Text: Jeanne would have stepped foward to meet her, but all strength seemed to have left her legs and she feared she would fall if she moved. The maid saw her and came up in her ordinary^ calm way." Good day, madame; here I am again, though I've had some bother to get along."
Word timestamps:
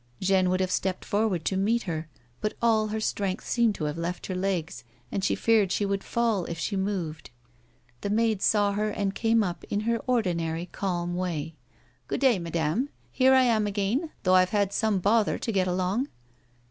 Jeanne 0.19 0.49
would 0.49 0.59
have 0.61 0.71
stepped 0.71 1.05
foward 1.05 1.45
to 1.45 1.55
meet 1.55 1.83
her, 1.83 2.07
but 2.39 2.55
all 2.59 2.89
strength 2.99 3.47
seemed 3.47 3.75
to 3.75 3.83
have 3.83 3.99
left 3.99 4.25
her 4.25 4.33
legs 4.35 4.83
and 5.11 5.23
she 5.23 5.35
feared 5.35 5.71
she 5.71 5.85
would 5.85 6.03
fall 6.03 6.43
if 6.45 6.57
she 6.57 6.75
moved. 6.75 7.29
The 8.01 8.09
maid 8.09 8.41
saw 8.41 8.71
her 8.71 8.89
and 8.89 9.13
came 9.13 9.43
up 9.43 9.63
in 9.65 9.81
her 9.81 9.99
ordinary^ 10.09 10.71
calm 10.71 11.15
way." 11.15 11.53
Good 12.07 12.21
day, 12.21 12.39
madame; 12.39 12.89
here 13.11 13.35
I 13.35 13.43
am 13.43 13.67
again, 13.67 14.09
though 14.23 14.33
I've 14.33 14.49
had 14.49 14.73
some 14.73 14.97
bother 14.97 15.37
to 15.37 15.51
get 15.51 15.67
along." 15.67 16.07